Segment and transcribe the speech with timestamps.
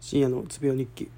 [0.00, 1.10] 深夜のうつ病日記。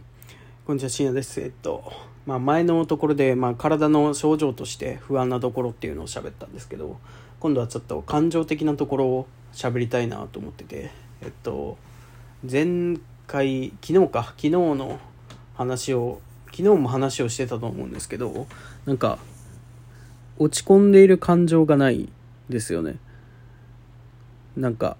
[0.65, 1.39] こんにちは深夜です。
[1.41, 1.93] えっと
[2.27, 6.99] まあ前のところで、まあ、体の症状として不安なところっていうのを喋ったんですけど
[7.41, 10.91] 今度はちょっと感情的なところを喋りたいなと思ってて
[11.21, 11.77] えっと
[12.51, 12.97] 前
[13.27, 14.99] 回昨日か昨日の
[15.55, 18.47] 話を昨日も話をしてたと思うんですけど
[18.87, 19.19] なんか
[20.39, 22.09] 落ち込んでいる感情がない
[22.49, 22.97] ですよね。
[24.57, 24.97] なんか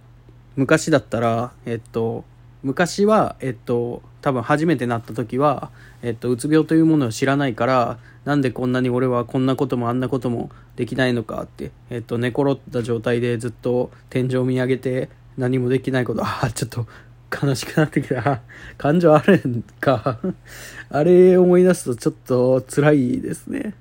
[0.57, 2.25] 昔だったらえっと
[2.63, 5.71] 昔はえっと多分初めてなった時は、
[6.03, 16.87] えっと、うつ病というものを知らないからなんでこんなに俺はこんなこともあんなこともできないのかって、えっと、寝転った状態でずっと天井を見上げて何もできないこと ああちょっと
[17.31, 18.43] 悲しくなってきた。
[18.77, 20.19] 感情あるんか。
[20.91, 23.75] あれ思い出すとちょっと辛いですね。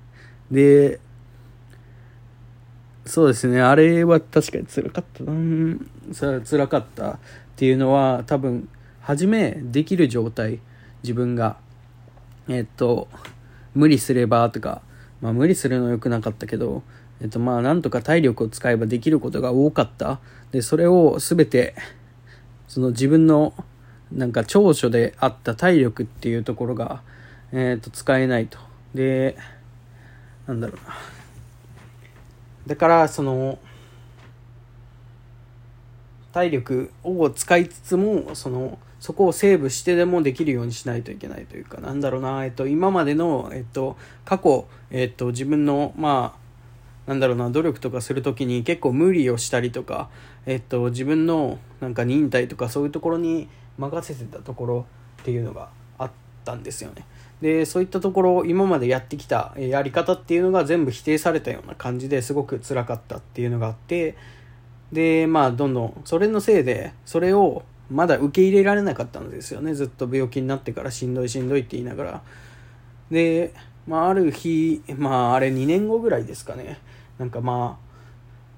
[0.52, 1.00] で
[3.06, 3.60] そうですね。
[3.60, 6.40] あれは確かに辛かったな。
[6.46, 7.18] 辛かった。
[7.60, 8.70] っていうのは多分
[9.02, 10.62] 初めできる状態。
[11.04, 11.58] 自分が。
[12.48, 13.10] えっと
[13.76, 14.82] 無理すればとか、
[15.20, 16.84] まあ、無理するの良くなかったけど。
[17.20, 20.22] えっとまあなんとか体力を使えばできることが多かった。
[20.52, 21.76] でそれを全て
[22.70, 23.54] その自分の
[24.10, 27.02] なんか長所であった体力っていうところが、
[27.52, 28.58] えっと使えないと。
[28.96, 29.36] で
[30.48, 30.96] なんだろうな。
[32.68, 33.60] だからその
[36.40, 50.10] 体力を使いつつもそのそこをセーブしてでもできるようにしないといけないというかなんだろうな、えっと、今までの、えっと、過去、えっと、自分のまあなんだろうな努力とかする時に結構無理をしたりとか、
[50.46, 54.86] えっと、自分のなんか忍耐とかそういうところに任せてたところ
[55.22, 56.12] っていうのがあっ
[56.46, 57.06] たんですよね。
[57.42, 64.16] でそういったところ今までやってきたやり方っていうのが全部否定されたような感じですごく辛かったっていうのがあって
[64.92, 69.74] でまあどんどんそれのせいでそれをまだ受け入れられなかったんですよね。
[69.74, 72.22] ずっと病気になってからしんどいしんどいって言いながら。
[73.10, 73.54] で、
[73.88, 76.80] まあ、ある日まああれ2年後ぐらいですかね。
[77.18, 77.90] なんかまあ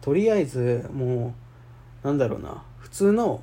[0.04, 1.34] とりあえずも
[2.04, 2.64] うなんだろうな。
[2.80, 3.42] 普通の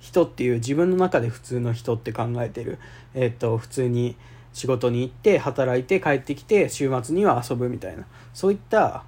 [0.00, 2.78] 人っていう自分の中で普通の人って考えてる、
[3.14, 4.16] えっと普通に
[4.52, 8.04] 仕事に行って働いて帰ってきて週末には遊ぶみたいな。
[8.32, 9.04] そういった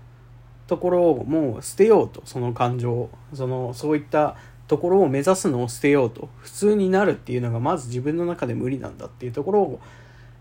[0.67, 6.29] ところをもう捨てようとその感情そのそういったところを目指すのを捨てようと。
[6.39, 9.81] 普通になるっていうのがまず自分の中で無理なんだっていうところを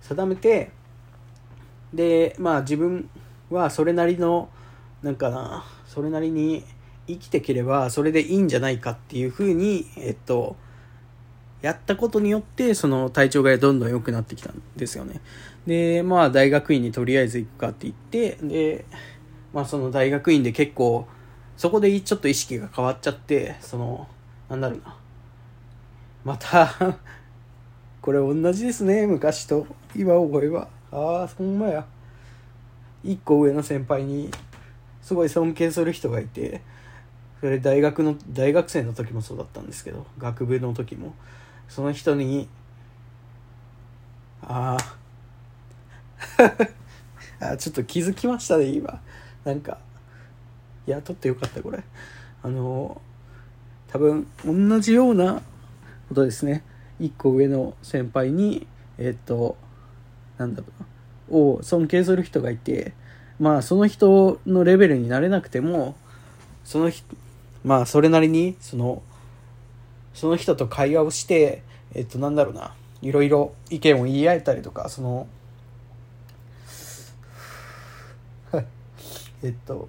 [0.01, 0.71] 定めて
[1.93, 3.09] でまあ自分
[3.49, 4.49] はそれなりの
[5.03, 6.63] なんかなそれなりに
[7.07, 10.55] 生きてければそれでいいんじゃないかっていうふうにえっと
[11.61, 15.21] やったことによってその体調がどんどん良くなってきたんですよね。
[15.65, 18.85] でまあ大学院にとりあえず行くかって言ってで
[19.55, 21.07] まあその大学院で結構
[21.55, 24.05] そこでちょっと意識が変わっちゃってその
[24.49, 24.95] なんだろうな。
[26.25, 26.97] また
[28.01, 30.67] これ同じですね昔と今思えば。
[30.91, 31.85] ああそんまや。
[33.03, 34.29] 一個上の先輩に
[35.01, 36.61] すごい尊敬する人がいて
[37.39, 41.15] それ大学の大学生の時もそうだったんですけど学部の時も。
[41.69, 42.47] その人に
[44.43, 44.77] あ
[47.39, 49.01] あちょっと気づきましたね今。
[49.45, 49.77] なんか
[50.85, 51.83] いや撮ってよかったこれ。
[52.43, 53.01] あの
[53.87, 55.41] 多分同じような
[56.09, 56.63] ことですね。
[56.99, 58.67] 一個上の先輩に
[58.97, 59.55] えっと
[60.37, 60.67] なんだろ
[61.29, 61.55] う。
[61.55, 62.93] を尊敬する人がいて
[63.39, 65.95] まあその人のレベルになれなくても
[66.63, 67.15] その人
[67.63, 69.01] まあそれなりにその
[70.13, 71.63] その人と会話をして
[71.93, 72.73] えっとなんだろうな。
[73.01, 75.27] いろいろ意見を言い合えたりとかその
[79.43, 79.87] えっと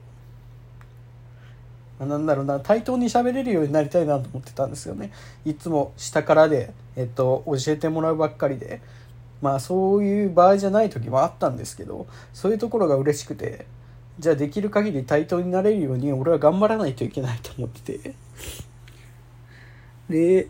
[1.98, 5.12] なんだろうな対等に喋れるようになりたいなと思ってたんですよね。
[5.46, 8.80] いつも下からで、えっと、教えてもらうばっかりで。
[9.42, 13.66] まあそういう場合じゃない時もあったんですけどそういうところが嬉しくて
[14.18, 18.14] じゃあできる限り対等になれるように俺は頑張らないといけないと思ってて。
[20.08, 20.48] で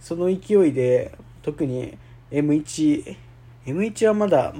[0.00, 1.12] その勢いで
[1.42, 1.96] 特に
[2.30, 3.16] M1M1
[3.66, 4.54] M1 はまだ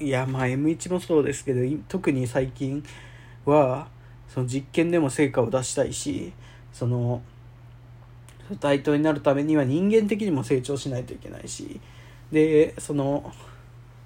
[0.00, 2.82] いやまあ M1 もそうですけど特に最近
[3.44, 3.88] は
[4.28, 6.32] その実験でも成果を出したいし
[6.72, 7.20] その
[8.60, 11.80] 対等になるためには人間的にも成長しないといけないし
[12.32, 13.30] でその、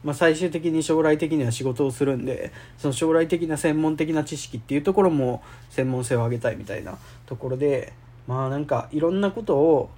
[0.03, 7.93] まあ、最終的に将来的には仕事をするんでその将来的な専門的な知識っていうところも専門性を上げたいみたいなところで
[8.27, 9.91] まあなんかいろんなことを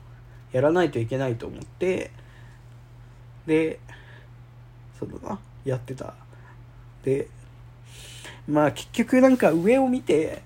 [0.53, 2.11] やらないといけないと思って
[3.47, 3.79] で
[4.99, 6.15] そうだなやってた。
[7.05, 7.29] で
[8.49, 10.43] まあ結局なんか上を見て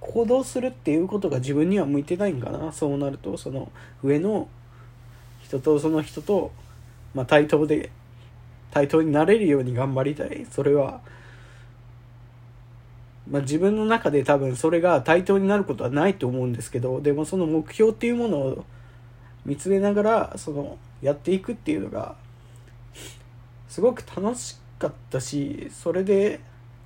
[0.00, 2.72] 行動するっていうことが自分には向いてないんかな。
[2.72, 3.70] そうなるとその
[4.02, 4.48] 上の
[5.42, 6.50] 人とその人と、
[7.14, 7.90] まあ、対等で
[8.72, 10.44] 対等になれるように頑張りたい。
[10.50, 11.00] それは、
[13.30, 18.64] まあ、自分の中で多分それが対等になることはないと思うんですけどでもその目標っていうものを
[19.46, 22.16] 見つめながらそのやっていくっていうのが
[23.72, 26.40] すごく楽しかったしそれで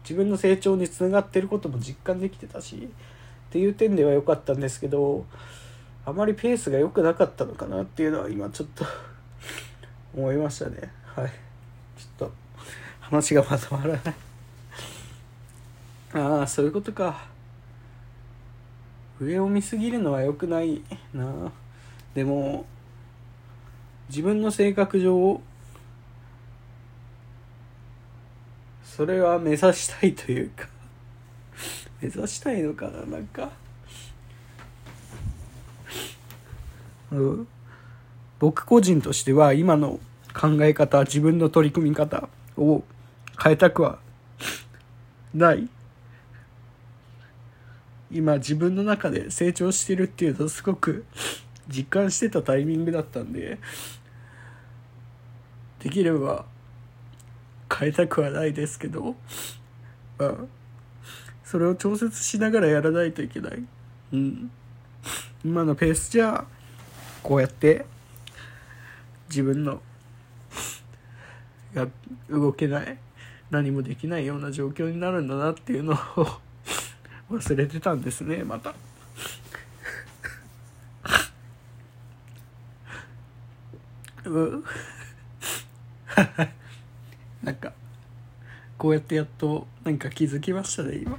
[0.05, 5.27] 自分の成長につながってることも実感できてたしっていう点では良かったんですけど
[6.05, 8.85] あまりペースが良くなかったのかなっていうのは今ちょっと
[10.17, 10.93] 思いましたね。
[11.05, 11.29] はい。
[11.99, 12.33] ちょっと
[13.01, 14.15] 話がまとまらない。
[16.15, 17.27] ああそういうことか。
[19.21, 21.51] 上を見すぎるのは良くないな。
[22.15, 22.65] でも
[24.09, 25.41] 自分の性格上
[28.97, 30.67] それは目指したいというか。
[32.01, 33.51] 目指したいのかななんか。
[38.39, 40.01] 僕個人としては今の
[40.33, 42.85] 考え方自分の取り組み方を
[43.39, 43.99] 変えたくは
[45.35, 45.69] ない。
[48.11, 51.05] 今自分の中で成長してるっていうのをすごく
[51.69, 53.59] 実感してたタイミングだったんで
[55.81, 56.47] できれば
[57.79, 59.15] 変えたくはないですけど、
[60.19, 60.35] まあ、
[61.45, 63.63] それを調節しながらやらないといけない。
[64.13, 64.51] うん。
[65.45, 66.45] 今のペースじゃ、
[67.23, 67.85] こうやって、
[69.29, 69.83] 自分の、
[71.75, 71.87] が
[72.31, 72.99] 動けない、
[73.51, 75.97] 何もできないような状況になるんだなっていうのを
[77.31, 78.75] 忘れてたんですね、また。
[84.25, 84.65] うん
[87.47, 87.73] なんか
[88.77, 91.17] こうやってやっとなんか気づきましたね今。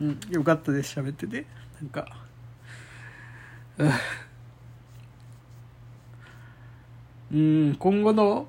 [0.00, 1.46] うんよかったです喋ってて。
[1.80, 2.08] なんか
[7.32, 8.48] うん今後の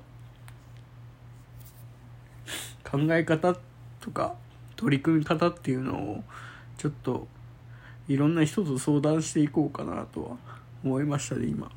[2.84, 3.56] 考え方
[4.00, 4.34] とか
[4.74, 6.24] 取り組み方っていうのを
[6.76, 7.28] ちょっと
[8.08, 10.36] いろんな人と相談していこうかなとは
[10.84, 11.70] 思いましたね今。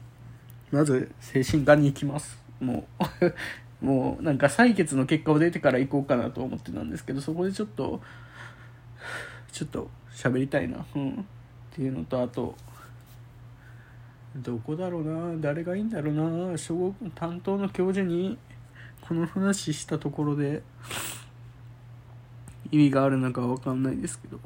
[0.72, 2.42] まず精神科に行きます。
[2.60, 3.34] もう
[3.82, 8.02] もうなんか採血の結果を出てから行こうかなと思ってたんですけどそこでちょっと
[9.52, 10.86] ちょっと喋りたいな。
[10.96, 11.12] うん。
[11.12, 11.16] っ
[11.72, 12.56] ていうのとあと
[14.36, 15.38] どこだろうな。
[15.40, 16.58] 誰がいいんだろうな。
[16.58, 18.38] 小学担当の教授に
[19.02, 20.64] この話したところで
[22.72, 24.40] 意味があるのかわかんないですけど。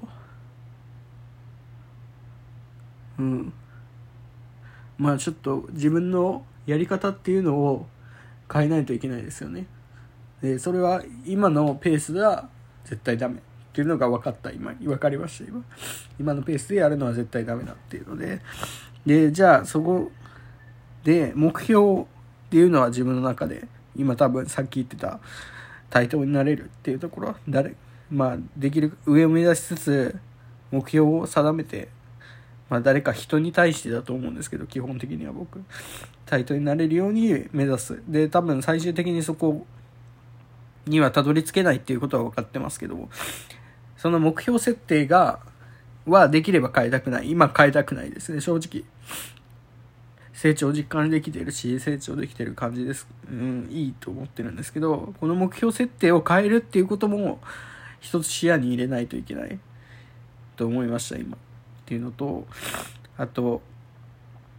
[3.20, 3.54] うん。
[4.98, 7.88] まあちょっと自分のやり方っていうのを
[8.52, 9.66] 変えないといけないですよね。
[10.42, 12.50] で、それは今のペースでは
[12.84, 13.40] 絶対ダメっ
[13.74, 15.64] ていうのが分かった、今、分かりました、今。
[16.20, 18.42] 今のペースでやるのは絶対ダメだっていうので、
[19.06, 20.12] で、じゃあそこ
[21.04, 22.06] で目標っ
[22.50, 25.20] ていうのは自分の中で、今多分さっき言ってた
[25.90, 27.76] 対等になれるっていうところは、誰、
[28.10, 30.20] まあできる上を目指しつつ
[30.72, 31.90] 目標を定めて
[32.72, 35.62] まあ誰か人に対してだと思うんですけど、基本的には僕、
[36.26, 38.02] 対等になれるように目指す。
[38.08, 39.68] で、多分最終的にそこ
[40.86, 43.10] にはたどり着けないっていうことは分かってますけど、
[43.98, 45.40] その目標設定が、
[46.06, 47.30] はできれば変えたくない。
[47.30, 48.86] 今変えたくないですね、正直。
[50.32, 53.06] 成長実感できてるし、成長できてる感じです。
[53.30, 57.42] うん、いいと思ってるんですけど、この目標設定を変えるっていうことも、
[58.00, 59.60] 一つ視野に入れないといけない。
[60.56, 61.38] と思いました、今。
[61.92, 62.48] っていうのと、
[63.18, 63.62] あと、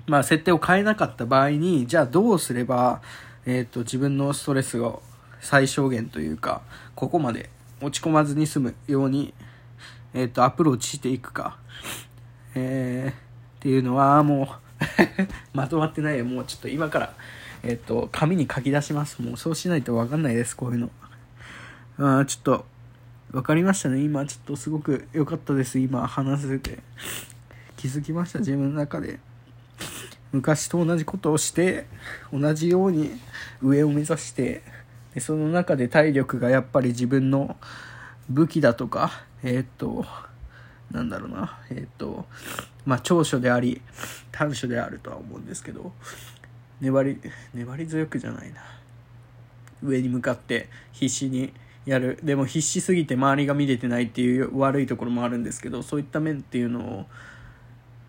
[0.06, 3.00] まあ、設定を変えなかった場合に、じゃあどうすれば、
[3.46, 4.98] えっ、ー、と、自分のストレスが
[5.40, 6.60] 最小限というか、
[6.94, 7.48] ここまで
[7.80, 9.32] 落ち込まずに済むように、
[10.12, 11.56] えっ、ー、と、アプローチしていくか。
[12.54, 13.14] えー、っ
[13.60, 14.58] ていうのは、も
[15.54, 16.26] う まとまってないよ。
[16.26, 17.14] もうちょっと今から、
[17.62, 19.22] えっ、と、紙に書き出します。
[19.22, 20.90] もうそうしないとわかんないです、こういうの。
[22.20, 22.66] あちょっと、
[23.32, 24.02] 分かりましたね。
[24.02, 25.78] 今ちょっとすごく良かったです。
[25.78, 26.80] 今話せて。
[27.78, 28.40] 気づきました。
[28.40, 29.18] 自分の中で。
[30.32, 31.86] 昔と同じことをして
[32.32, 33.10] 同じように
[33.62, 34.62] 上を目指して
[35.14, 37.56] でその中で体力がやっぱり自分の
[38.30, 40.06] 武器だとかえー、っと
[40.90, 41.58] なんだろうな。
[41.70, 42.26] えー、っと
[42.84, 43.80] まあ長所であり
[44.30, 45.92] 短所であるとは思うんですけど
[46.80, 47.18] 粘り
[47.54, 48.62] 粘り強くじゃないな。
[49.82, 51.52] 上に向かって必死に
[51.84, 57.06] やるでも必死すぎて周りが見れてないっていう悪いところもあるんですけどそういった面っていうの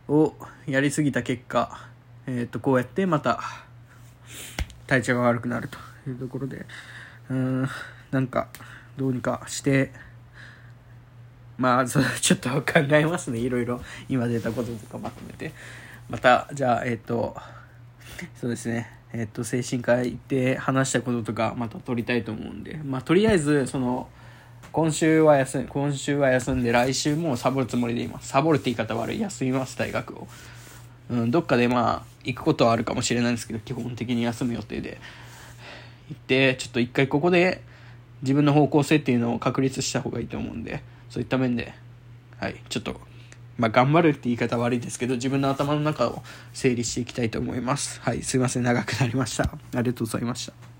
[0.07, 0.35] を
[0.67, 1.87] やりすぎた結果、
[2.27, 3.39] えー、とこうやってまた
[4.85, 5.77] 体調が悪くなると
[6.09, 6.65] いうところで
[7.29, 7.67] うん
[8.11, 8.49] なんか
[8.97, 9.91] どうにかして
[11.57, 13.39] まあ、そちょっと考えますね。
[13.39, 13.81] いろいろ。
[14.09, 15.53] 今出たこととかまとめて。
[16.09, 17.35] また、じゃあ、えっ、と、
[18.39, 18.89] そうですね。
[19.13, 22.79] えっ、と、精神科行って話したこととか、また撮りたいと思うんで。
[22.83, 24.09] まあ、とりあえず、その、
[24.71, 28.29] 今週は休ん、今週は休んで、来週もサボるつもりでいます。
[28.29, 29.19] サボるって言い方悪い。
[29.19, 30.27] 休みます、大学を。
[31.11, 34.97] うん、どっかでまあ、行くことはあるかもしれないんですけど、基本的に休む予定で。
[36.09, 37.61] 行って、ちょっと一回ここで、
[38.23, 41.73] 自分の方向性っていうのを確立した方がいいと思うんで、そういった面で、
[42.39, 42.99] はい、ちょっと、
[43.57, 47.99] まあ、頑張るって言い方悪いですけど、自分の頭の中を整理していきたいと思います。
[48.01, 49.43] はい、すいません、長くなりました。
[49.43, 50.72] ありがとうございました。